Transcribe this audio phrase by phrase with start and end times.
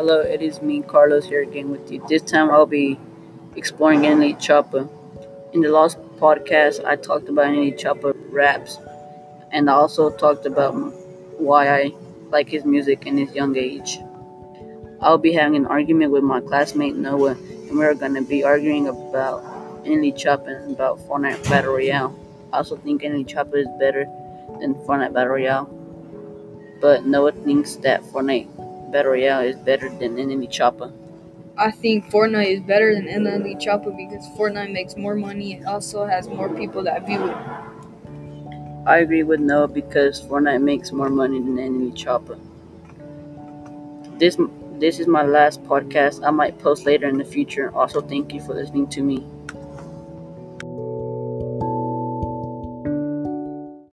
[0.00, 2.02] Hello, it is me, Carlos, here again with you.
[2.08, 2.98] This time I'll be
[3.54, 4.88] exploring NLE Choppa.
[5.52, 8.78] In the last podcast, I talked about NLE Choppa raps,
[9.52, 10.72] and I also talked about
[11.38, 11.92] why I
[12.30, 13.98] like his music in his young age.
[15.02, 17.36] I'll be having an argument with my classmate Noah,
[17.68, 19.44] and we're gonna be arguing about
[19.84, 22.18] NLE Choppa and about Fortnite Battle Royale.
[22.54, 24.06] I also think NLE Choppa is better
[24.60, 25.68] than Fortnite Battle Royale,
[26.80, 28.48] but Noah thinks that Fortnite
[28.90, 30.92] Battle Royale is better than NLE Choppa?
[31.56, 36.06] I think Fortnite is better than NLE Choppa because Fortnite makes more money and also
[36.06, 37.36] has more people that view it.
[38.86, 42.38] I agree with Noah because Fortnite makes more money than NLE Choppa.
[44.18, 44.36] This
[44.78, 46.26] this is my last podcast.
[46.26, 47.70] I might post later in the future.
[47.74, 49.26] Also, thank you for listening to me.